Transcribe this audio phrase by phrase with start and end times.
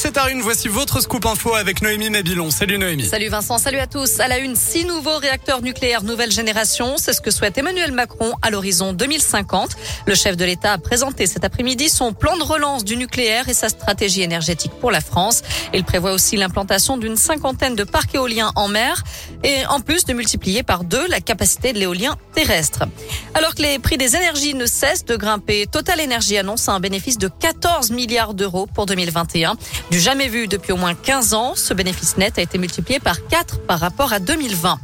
[0.00, 2.50] 7h01, voici votre scoop info avec Noémie Mabilon.
[2.50, 3.04] Salut Noémie.
[3.04, 4.18] Salut Vincent, salut à tous.
[4.18, 6.94] À la une, six nouveaux réacteurs nucléaires nouvelle génération.
[6.96, 9.72] C'est ce que souhaite Emmanuel Macron à l'horizon 2050.
[10.06, 13.52] Le chef de l'État a présenté cet après-midi son plan de relance du nucléaire et
[13.52, 15.42] sa stratégie énergétique pour la France.
[15.74, 19.04] Il prévoit aussi l'implantation d'une cinquantaine de parcs éoliens en mer
[19.44, 22.84] et en plus de multiplier par deux la capacité de l'éolien terrestre.
[23.34, 27.18] Alors que les prix des énergies ne cessent de grimper, Total Energy annonce un bénéfice
[27.18, 29.58] de 14 milliards d'euros pour 2021.
[29.90, 33.26] Du jamais vu depuis au moins 15 ans, ce bénéfice net a été multiplié par
[33.26, 34.78] 4 par rapport à 2020.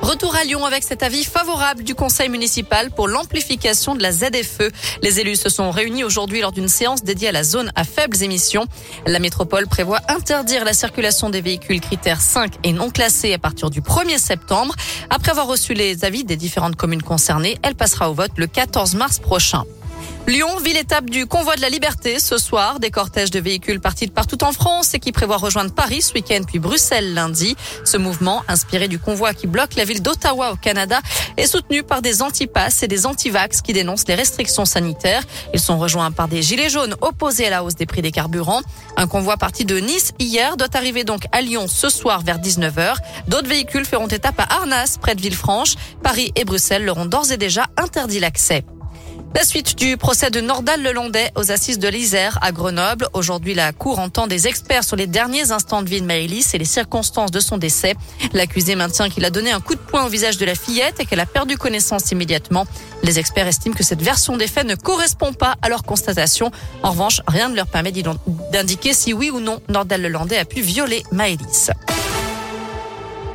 [0.00, 4.70] Retour à Lyon avec cet avis favorable du conseil municipal pour l'amplification de la ZFE.
[5.02, 8.22] Les élus se sont réunis aujourd'hui lors d'une séance dédiée à la zone à faibles
[8.22, 8.64] émissions.
[9.06, 13.70] La métropole prévoit interdire la circulation des véhicules critères 5 et non classés à partir
[13.70, 14.74] du 1er septembre.
[15.10, 18.94] Après avoir reçu les avis des différentes communes concernées, elle passera au vote le 14
[18.94, 19.64] mars prochain.
[20.28, 22.18] Lyon, ville étape du convoi de la liberté.
[22.18, 25.72] Ce soir, des cortèges de véhicules partis de partout en France et qui prévoient rejoindre
[25.72, 27.56] Paris ce week-end puis Bruxelles lundi.
[27.82, 31.00] Ce mouvement, inspiré du convoi qui bloque la ville d'Ottawa au Canada,
[31.38, 35.22] est soutenu par des antipasses et des antivax qui dénoncent les restrictions sanitaires.
[35.54, 38.60] Ils sont rejoints par des gilets jaunes opposés à la hausse des prix des carburants.
[38.98, 42.96] Un convoi parti de Nice hier doit arriver donc à Lyon ce soir vers 19h.
[43.28, 45.76] D'autres véhicules feront étape à Arnas, près de Villefranche.
[46.02, 48.62] Paris et Bruxelles leur ont d'ores et déjà interdit l'accès.
[49.34, 53.06] La suite du procès de Nordal Lelandais aux assises de l'Isère à Grenoble.
[53.12, 56.58] Aujourd'hui, la Cour entend des experts sur les derniers instants de vie de Maëlys et
[56.58, 57.94] les circonstances de son décès.
[58.32, 61.06] L'accusé maintient qu'il a donné un coup de poing au visage de la fillette et
[61.06, 62.66] qu'elle a perdu connaissance immédiatement.
[63.04, 66.50] Les experts estiment que cette version des faits ne correspond pas à leur constatation.
[66.82, 67.92] En revanche, rien ne leur permet
[68.52, 71.70] d'indiquer si oui ou non Nordal Lelandais a pu violer Maëlys.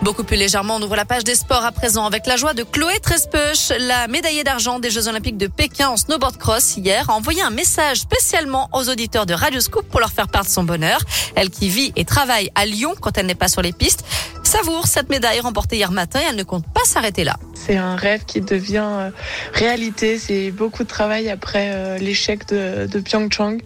[0.03, 2.63] Beaucoup plus légèrement, on ouvre la page des sports à présent avec la joie de
[2.63, 7.13] Chloé Trespeuch, la médaillée d'argent des Jeux Olympiques de Pékin en snowboard cross hier, a
[7.13, 10.65] envoyé un message spécialement aux auditeurs de Radio Scoop pour leur faire part de son
[10.65, 10.99] bonheur.
[11.35, 14.03] Elle qui vit et travaille à Lyon quand elle n'est pas sur les pistes,
[14.43, 17.37] savoure cette médaille remportée hier matin et elle ne compte pas s'arrêter là.
[17.53, 19.09] C'est un rêve qui devient euh,
[19.53, 20.19] réalité.
[20.19, 23.59] C'est beaucoup de travail après euh, l'échec de, de Pyeongchang.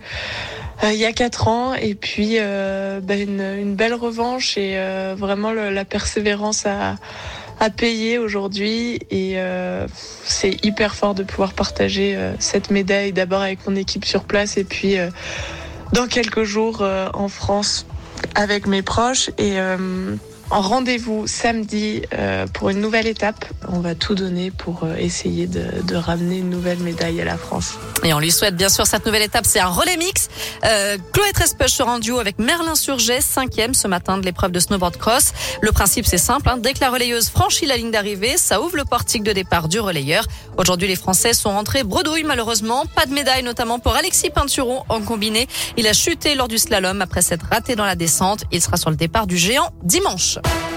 [0.83, 5.15] Euh, il y a quatre ans et puis euh, bah, une, belle revanche et euh,
[5.17, 6.95] vraiment la persévérance à,
[7.59, 8.99] à payer aujourd'hui.
[9.09, 9.37] Et
[10.23, 14.63] c'est hyper fort de pouvoir partager cette médaille d'abord avec mon équipe sur place et
[14.63, 14.95] puis
[15.93, 16.83] dans quelques jours
[17.13, 17.85] en France
[18.35, 19.31] avec mes proches.
[19.37, 19.57] Et
[20.49, 23.45] en rendez-vous samedi euh, pour une nouvelle étape.
[23.67, 27.37] On va tout donner pour euh, essayer de, de, ramener une nouvelle médaille à la
[27.37, 27.77] France.
[28.03, 29.45] Et on lui souhaite bien sûr cette nouvelle étape.
[29.45, 30.29] C'est un relais mix.
[30.63, 34.59] Euh, Chloé Trespech sera en duo avec Merlin Surget, cinquième ce matin de l'épreuve de
[34.59, 35.33] snowboard cross.
[35.61, 36.49] Le principe c'est simple.
[36.49, 36.57] Hein.
[36.57, 39.79] Dès que la relayeuse franchit la ligne d'arrivée, ça ouvre le portique de départ du
[39.79, 40.25] relayeur.
[40.57, 42.85] Aujourd'hui, les Français sont rentrés bredouille malheureusement.
[42.95, 45.47] Pas de médaille notamment pour Alexis Peinturon en combiné.
[45.75, 48.45] Il a chuté lors du slalom après s'être raté dans la descente.
[48.51, 50.36] Il sera sur le départ du géant dimanche.
[50.41, 50.76] Plus.